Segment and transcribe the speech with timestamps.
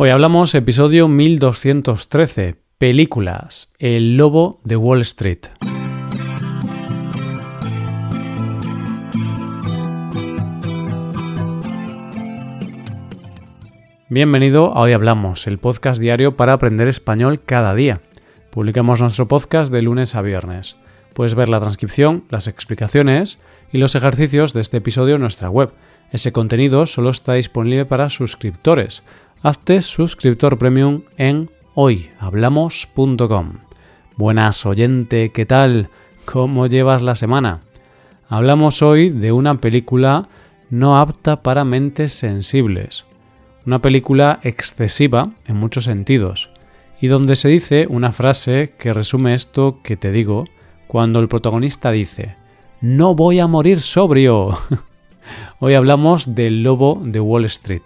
[0.00, 5.40] Hoy hablamos episodio 1213, películas, El lobo de Wall Street.
[14.08, 18.00] Bienvenido a Hoy Hablamos, el podcast diario para aprender español cada día.
[18.50, 20.76] Publicamos nuestro podcast de lunes a viernes.
[21.12, 23.40] Puedes ver la transcripción, las explicaciones
[23.72, 25.72] y los ejercicios de este episodio en nuestra web.
[26.12, 29.02] Ese contenido solo está disponible para suscriptores
[29.42, 33.52] hazte suscriptor premium en hoyhablamos.com.
[34.16, 35.90] Buenas oyente, ¿qué tal?
[36.24, 37.60] ¿Cómo llevas la semana?
[38.28, 40.28] Hablamos hoy de una película
[40.70, 43.06] no apta para mentes sensibles,
[43.64, 46.50] una película excesiva en muchos sentidos,
[47.00, 50.44] y donde se dice una frase que resume esto que te digo
[50.88, 52.34] cuando el protagonista dice,
[52.80, 54.58] no voy a morir sobrio.
[55.60, 57.82] Hoy hablamos del lobo de Wall Street.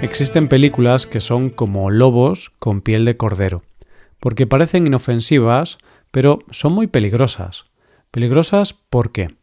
[0.00, 3.62] Existen películas que son como lobos con piel de cordero,
[4.20, 5.78] porque parecen inofensivas,
[6.12, 7.66] pero son muy peligrosas.
[8.12, 9.34] ¿Peligrosas por qué?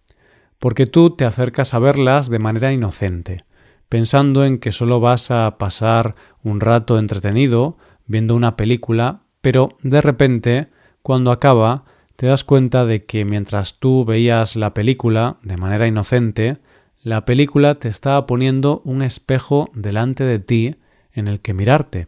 [0.58, 3.44] Porque tú te acercas a verlas de manera inocente,
[3.90, 10.00] pensando en que solo vas a pasar un rato entretenido viendo una película, pero de
[10.00, 10.70] repente,
[11.02, 11.84] cuando acaba,
[12.16, 16.60] te das cuenta de que mientras tú veías la película de manera inocente,
[17.06, 20.78] la película te estaba poniendo un espejo delante de ti
[21.14, 22.08] en el que mirarte.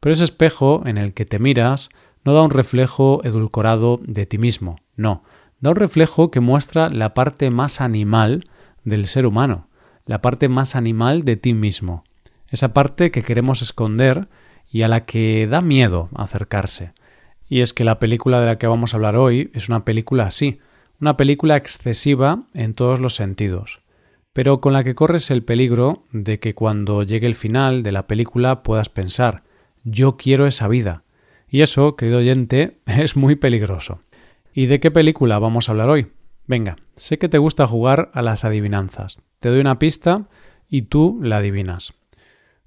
[0.00, 1.88] Pero ese espejo en el que te miras
[2.24, 5.22] no da un reflejo edulcorado de ti mismo, no,
[5.60, 8.48] da un reflejo que muestra la parte más animal
[8.82, 9.68] del ser humano,
[10.04, 12.02] la parte más animal de ti mismo,
[12.48, 14.26] esa parte que queremos esconder
[14.68, 16.92] y a la que da miedo acercarse.
[17.48, 20.24] Y es que la película de la que vamos a hablar hoy es una película
[20.24, 20.58] así,
[21.00, 23.80] una película excesiva en todos los sentidos
[24.38, 28.06] pero con la que corres el peligro de que cuando llegue el final de la
[28.06, 29.42] película puedas pensar
[29.82, 31.02] yo quiero esa vida.
[31.48, 33.98] Y eso, querido oyente, es muy peligroso.
[34.54, 36.12] ¿Y de qué película vamos a hablar hoy?
[36.46, 39.20] Venga, sé que te gusta jugar a las adivinanzas.
[39.40, 40.28] Te doy una pista
[40.68, 41.92] y tú la adivinas.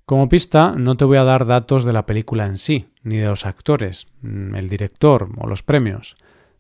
[0.04, 3.28] Como pista no te voy a dar datos de la película en sí, ni de
[3.28, 6.16] los actores, mm, el director o los premios.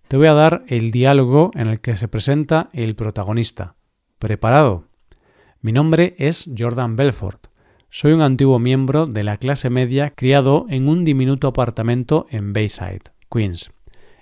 [0.07, 3.75] Te voy a dar el diálogo en el que se presenta el protagonista.
[4.17, 4.89] ¿Preparado?
[5.63, 7.45] Mi nombre es Jordan Belfort.
[7.91, 13.11] Soy un antiguo miembro de la clase media criado en un diminuto apartamento en Bayside,
[13.29, 13.72] Queens.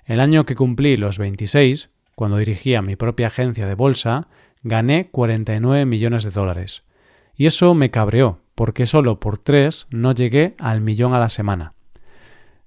[0.03, 4.27] El año que cumplí los 26, cuando dirigía mi propia agencia de bolsa,
[4.63, 6.83] gané 49 millones de dólares.
[7.33, 11.73] Y eso me cabreó, porque solo por tres no llegué al millón a la semana.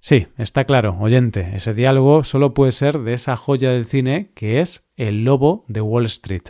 [0.01, 4.63] Sí, está claro, oyente, ese diálogo solo puede ser de esa joya del cine que
[4.63, 6.45] es El Lobo de Wall Street.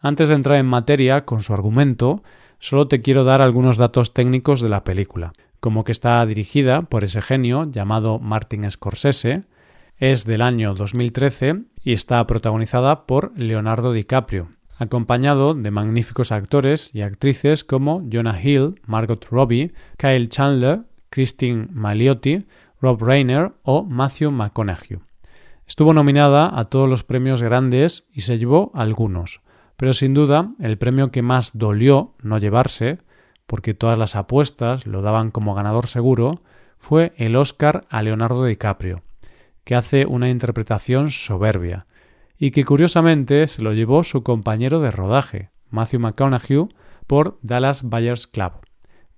[0.00, 2.22] Antes de entrar en materia con su argumento,
[2.58, 7.04] solo te quiero dar algunos datos técnicos de la película, como que está dirigida por
[7.04, 9.44] ese genio llamado Martin Scorsese,
[9.98, 17.00] es del año 2013 y está protagonizada por Leonardo DiCaprio, acompañado de magníficos actores y
[17.00, 22.46] actrices como Jonah Hill, Margot Robbie, Kyle Chandler, Christine Maliotti,
[22.80, 24.98] Rob Reiner o Matthew McConaughey.
[25.66, 29.40] Estuvo nominada a todos los premios grandes y se llevó algunos,
[29.76, 32.98] pero sin duda, el premio que más dolió no llevarse,
[33.46, 36.42] porque todas las apuestas lo daban como ganador seguro,
[36.78, 39.02] fue el Oscar a Leonardo DiCaprio,
[39.64, 41.86] que hace una interpretación soberbia,
[42.38, 46.68] y que curiosamente se lo llevó su compañero de rodaje, Matthew McConaughey,
[47.06, 48.52] por Dallas Buyers Club.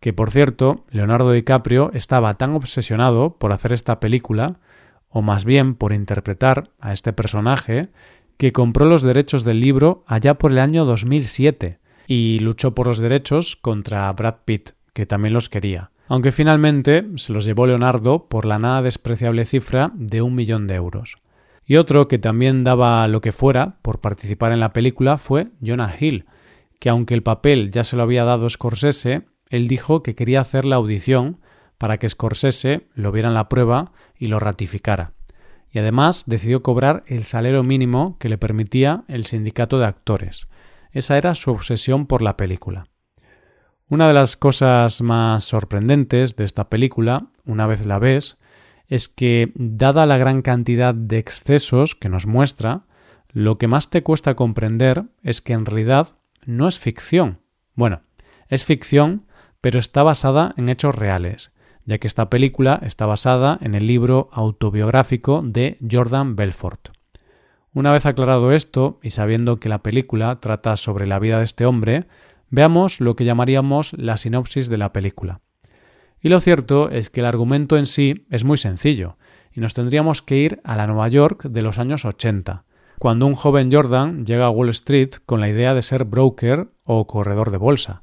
[0.00, 4.60] Que por cierto, Leonardo DiCaprio estaba tan obsesionado por hacer esta película,
[5.08, 7.88] o más bien por interpretar a este personaje,
[8.38, 12.98] que compró los derechos del libro allá por el año 2007 y luchó por los
[12.98, 18.46] derechos contra Brad Pitt, que también los quería, aunque finalmente se los llevó Leonardo por
[18.46, 21.18] la nada despreciable cifra de un millón de euros.
[21.66, 25.94] Y otro que también daba lo que fuera por participar en la película fue Jonah
[25.98, 26.24] Hill,
[26.78, 30.64] que aunque el papel ya se lo había dado Scorsese, él dijo que quería hacer
[30.64, 31.40] la audición
[31.76, 35.12] para que Scorsese lo viera en la prueba y lo ratificara
[35.70, 40.48] y además decidió cobrar el salario mínimo que le permitía el sindicato de actores.
[40.92, 42.86] Esa era su obsesión por la película.
[43.88, 48.36] Una de las cosas más sorprendentes de esta película, una vez la ves,
[48.86, 52.84] es que, dada la gran cantidad de excesos que nos muestra,
[53.30, 57.40] lo que más te cuesta comprender es que en realidad no es ficción.
[57.74, 58.02] Bueno,
[58.48, 59.26] es ficción,
[59.60, 61.52] pero está basada en hechos reales,
[61.88, 66.90] ya que esta película está basada en el libro autobiográfico de Jordan Belfort.
[67.72, 71.64] Una vez aclarado esto y sabiendo que la película trata sobre la vida de este
[71.64, 72.04] hombre,
[72.50, 75.40] veamos lo que llamaríamos la sinopsis de la película.
[76.20, 79.16] Y lo cierto es que el argumento en sí es muy sencillo,
[79.50, 82.64] y nos tendríamos que ir a la Nueva York de los años 80,
[82.98, 87.06] cuando un joven Jordan llega a Wall Street con la idea de ser broker o
[87.06, 88.02] corredor de bolsa.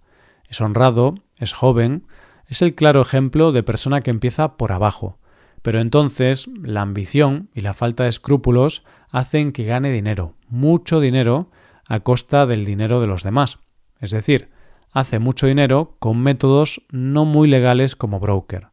[0.50, 2.08] Es honrado, es joven,
[2.48, 5.18] es el claro ejemplo de persona que empieza por abajo,
[5.62, 11.50] pero entonces la ambición y la falta de escrúpulos hacen que gane dinero, mucho dinero,
[11.88, 13.60] a costa del dinero de los demás.
[14.00, 14.50] Es decir,
[14.92, 18.68] hace mucho dinero con métodos no muy legales como broker.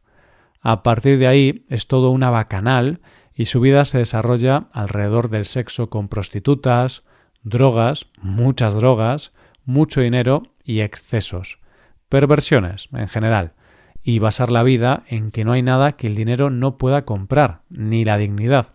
[0.61, 3.01] A partir de ahí es todo una bacanal
[3.33, 7.03] y su vida se desarrolla alrededor del sexo con prostitutas,
[7.41, 9.31] drogas, muchas drogas,
[9.65, 11.59] mucho dinero y excesos.
[12.07, 13.53] Perversiones, en general
[14.03, 17.61] y basar la vida en que no hay nada que el dinero no pueda comprar,
[17.69, 18.73] ni la dignidad.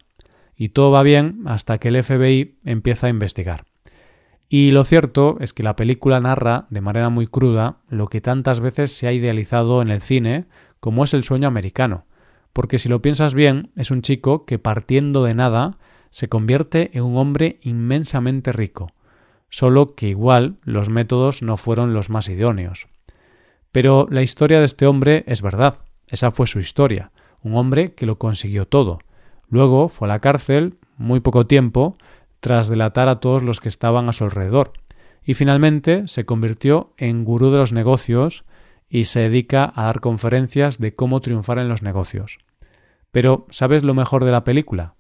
[0.57, 3.65] Y todo va bien hasta que el FBI empieza a investigar.
[4.49, 8.61] Y lo cierto es que la película narra de manera muy cruda lo que tantas
[8.61, 10.47] veces se ha idealizado en el cine
[10.81, 12.07] como es el sueño americano.
[12.55, 15.79] Porque si lo piensas bien, es un chico que partiendo de nada
[16.11, 18.91] se convierte en un hombre inmensamente rico.
[19.51, 22.89] Solo que igual los métodos no fueron los más idóneos.
[23.73, 25.79] Pero la historia de este hombre es verdad,
[26.09, 27.13] esa fue su historia,
[27.43, 28.99] un hombre que lo consiguió todo.
[29.49, 31.95] Luego fue a la cárcel, muy poco tiempo,
[32.41, 34.73] tras delatar a todos los que estaban a su alrededor,
[35.23, 38.45] y finalmente se convirtió en gurú de los negocios
[38.89, 42.39] y se dedica a dar conferencias de cómo triunfar en los negocios.
[43.11, 44.95] Pero, ¿sabes lo mejor de la película?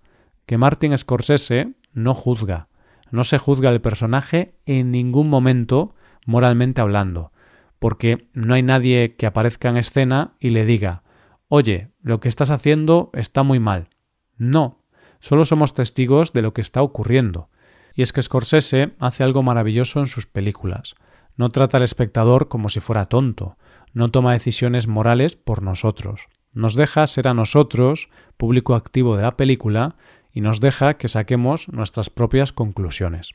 [0.46, 2.68] Que Martin Scorsese no juzga,
[3.10, 5.94] no se juzga el personaje en ningún momento
[6.26, 7.32] moralmente hablando,
[7.78, 11.02] porque no hay nadie que aparezca en escena y le diga
[11.48, 13.88] Oye, lo que estás haciendo está muy mal.
[14.36, 14.84] No,
[15.20, 17.48] solo somos testigos de lo que está ocurriendo.
[17.94, 20.94] Y es que Scorsese hace algo maravilloso en sus películas.
[21.36, 23.56] No trata al espectador como si fuera tonto,
[23.94, 26.28] no toma decisiones morales por nosotros.
[26.52, 29.96] Nos deja ser a nosotros, público activo de la película,
[30.32, 33.34] y nos deja que saquemos nuestras propias conclusiones.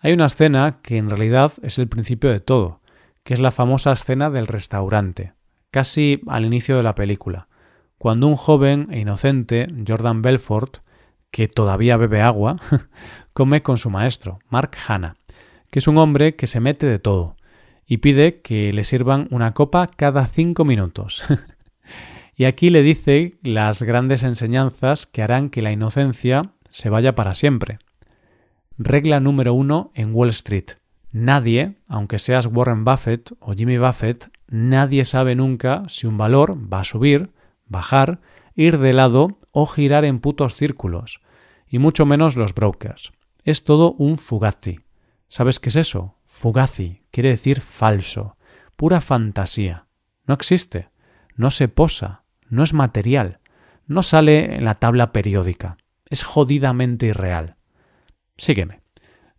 [0.00, 2.80] Hay una escena que en realidad es el principio de todo,
[3.26, 5.32] que es la famosa escena del restaurante,
[5.72, 7.48] casi al inicio de la película,
[7.98, 10.76] cuando un joven e inocente, Jordan Belfort,
[11.32, 12.56] que todavía bebe agua,
[13.32, 15.16] come con su maestro, Mark Hanna,
[15.72, 17.34] que es un hombre que se mete de todo,
[17.84, 21.24] y pide que le sirvan una copa cada cinco minutos.
[22.36, 27.34] y aquí le dice las grandes enseñanzas que harán que la inocencia se vaya para
[27.34, 27.80] siempre.
[28.78, 30.74] Regla número uno en Wall Street.
[31.18, 36.80] Nadie, aunque seas Warren Buffett o Jimmy Buffett, nadie sabe nunca si un valor va
[36.80, 37.30] a subir,
[37.64, 38.20] bajar,
[38.54, 41.22] ir de lado o girar en putos círculos,
[41.66, 43.14] y mucho menos los brokers.
[43.44, 44.80] Es todo un fugazi.
[45.30, 46.18] ¿Sabes qué es eso?
[46.26, 48.36] Fugazi quiere decir falso,
[48.76, 49.86] pura fantasía.
[50.26, 50.90] No existe,
[51.34, 53.40] no se posa, no es material,
[53.86, 55.78] no sale en la tabla periódica,
[56.10, 57.56] es jodidamente irreal.
[58.36, 58.82] Sígueme.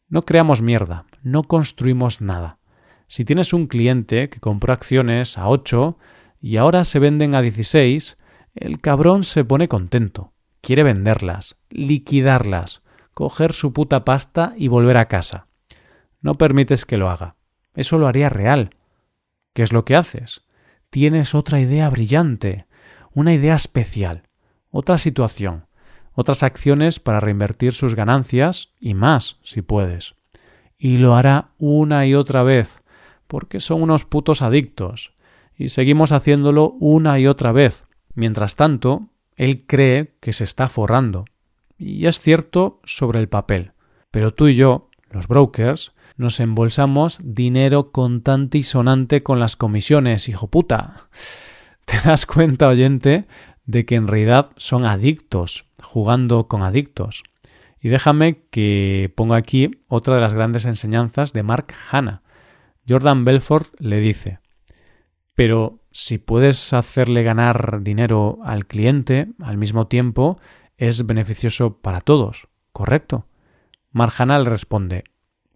[0.09, 2.59] No creamos mierda, no construimos nada.
[3.07, 5.97] Si tienes un cliente que compró acciones a 8
[6.41, 8.17] y ahora se venden a 16,
[8.55, 10.33] el cabrón se pone contento.
[10.61, 12.81] Quiere venderlas, liquidarlas,
[13.13, 15.47] coger su puta pasta y volver a casa.
[16.21, 17.35] No permites que lo haga.
[17.75, 18.69] Eso lo haría real.
[19.53, 20.45] ¿Qué es lo que haces?
[20.89, 22.67] Tienes otra idea brillante,
[23.13, 24.23] una idea especial,
[24.71, 25.67] otra situación,
[26.13, 30.15] otras acciones para reinvertir sus ganancias y más, si puedes
[30.77, 32.81] y lo hará una y otra vez,
[33.27, 35.13] porque son unos putos adictos,
[35.57, 37.85] y seguimos haciéndolo una y otra vez.
[38.13, 41.25] Mientras tanto, él cree que se está forrando.
[41.77, 43.71] Y es cierto sobre el papel.
[44.11, 50.29] Pero tú y yo, los brokers, nos embolsamos dinero contante y sonante con las comisiones,
[50.29, 51.09] hijo puta.
[51.85, 53.27] ¿Te das cuenta, oyente,
[53.65, 57.23] de que en realidad son adictos, jugando con adictos?
[57.79, 62.23] Y déjame que ponga aquí otra de las grandes enseñanzas de Mark Hanna.
[62.87, 64.39] Jordan Belfort le dice,
[65.35, 70.39] pero si puedes hacerle ganar dinero al cliente al mismo tiempo,
[70.77, 73.27] es beneficioso para todos, ¿correcto?
[73.91, 75.03] Mark Hanna le responde,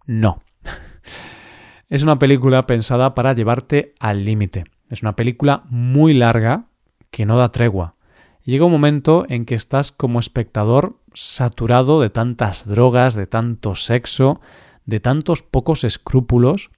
[0.06, 0.44] no.
[1.90, 4.66] es una película pensada para llevarte al límite.
[4.90, 6.66] Es una película muy larga
[7.10, 7.96] que no da tregua.
[8.44, 14.42] Llega un momento en que estás como espectador saturado de tantas drogas, de tanto sexo,
[14.86, 16.72] de tantos pocos escrúpulos,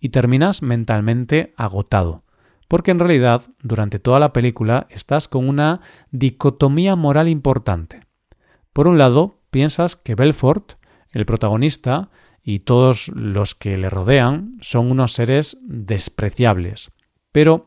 [0.00, 2.22] y terminas mentalmente agotado.
[2.68, 8.06] Porque en realidad, durante toda la película, estás con una dicotomía moral importante.
[8.72, 10.74] Por un lado, piensas que Belfort,
[11.10, 12.10] el protagonista,
[12.42, 16.90] y todos los que le rodean son unos seres despreciables.
[17.32, 17.66] Pero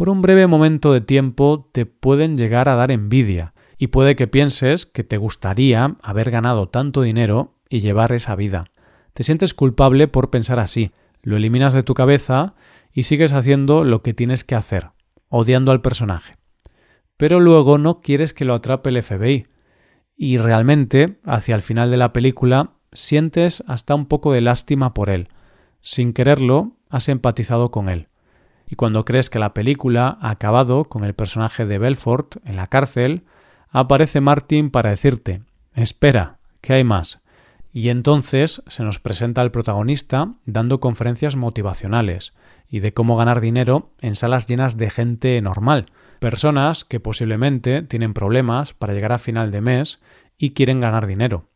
[0.00, 4.26] por un breve momento de tiempo te pueden llegar a dar envidia, y puede que
[4.26, 8.64] pienses que te gustaría haber ganado tanto dinero y llevar esa vida.
[9.12, 12.54] Te sientes culpable por pensar así, lo eliminas de tu cabeza
[12.94, 14.88] y sigues haciendo lo que tienes que hacer,
[15.28, 16.38] odiando al personaje.
[17.18, 19.48] Pero luego no quieres que lo atrape el FBI,
[20.16, 25.10] y realmente, hacia el final de la película, sientes hasta un poco de lástima por
[25.10, 25.28] él.
[25.82, 28.09] Sin quererlo, has empatizado con él.
[28.70, 32.68] Y cuando crees que la película ha acabado con el personaje de Belfort en la
[32.68, 33.24] cárcel,
[33.68, 35.42] aparece Martin para decirte
[35.74, 37.20] Espera, que hay más.
[37.72, 42.32] Y entonces se nos presenta el protagonista dando conferencias motivacionales
[42.68, 45.86] y de cómo ganar dinero en salas llenas de gente normal,
[46.20, 50.00] personas que posiblemente tienen problemas para llegar a final de mes
[50.38, 51.48] y quieren ganar dinero.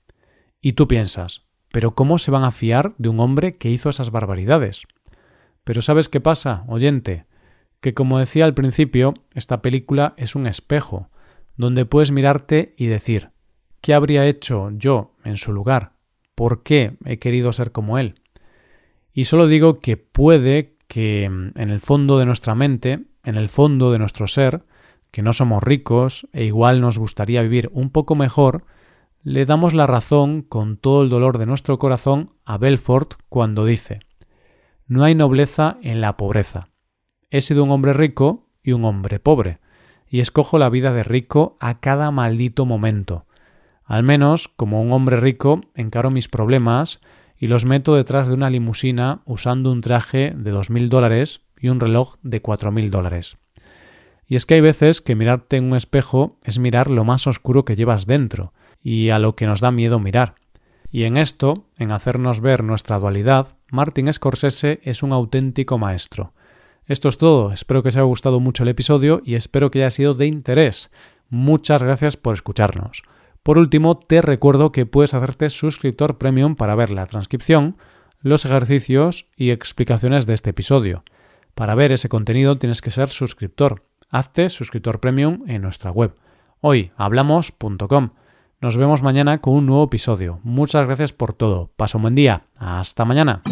[0.60, 4.10] Y tú piensas, ¿pero cómo se van a fiar de un hombre que hizo esas
[4.10, 4.82] barbaridades?
[5.64, 7.24] Pero ¿sabes qué pasa, oyente?
[7.80, 11.08] Que como decía al principio, esta película es un espejo,
[11.56, 13.30] donde puedes mirarte y decir,
[13.80, 15.92] ¿qué habría hecho yo en su lugar?
[16.34, 18.20] ¿Por qué he querido ser como él?
[19.12, 23.48] Y solo digo que puede que mm, en el fondo de nuestra mente, en el
[23.48, 24.64] fondo de nuestro ser,
[25.10, 28.64] que no somos ricos e igual nos gustaría vivir un poco mejor,
[29.22, 34.00] le damos la razón con todo el dolor de nuestro corazón a Belfort cuando dice
[34.86, 36.68] No hay nobleza en la pobreza.
[37.30, 39.58] He sido un hombre rico y un hombre pobre,
[40.08, 43.24] y escojo la vida de rico a cada maldito momento.
[43.84, 47.00] Al menos, como un hombre rico, encaro mis problemas
[47.36, 51.68] y los meto detrás de una limusina usando un traje de dos mil dólares y
[51.68, 53.38] un reloj de cuatro mil dólares.
[54.26, 57.64] Y es que hay veces que mirarte en un espejo es mirar lo más oscuro
[57.64, 60.34] que llevas dentro, y a lo que nos da miedo mirar.
[60.90, 66.32] Y en esto, en hacernos ver nuestra dualidad, Martin Scorsese es un auténtico maestro.
[66.86, 69.90] Esto es todo, espero que os haya gustado mucho el episodio y espero que haya
[69.90, 70.92] sido de interés.
[71.28, 73.02] Muchas gracias por escucharnos.
[73.42, 77.76] Por último, te recuerdo que puedes hacerte suscriptor premium para ver la transcripción,
[78.20, 81.02] los ejercicios y explicaciones de este episodio.
[81.56, 83.82] Para ver ese contenido tienes que ser suscriptor.
[84.10, 86.14] Hazte suscriptor premium en nuestra web
[86.64, 88.10] hoyhablamos.com.
[88.60, 90.40] Nos vemos mañana con un nuevo episodio.
[90.42, 91.70] Muchas gracias por todo.
[91.76, 92.44] Pasa un buen día.
[92.56, 93.42] Hasta mañana.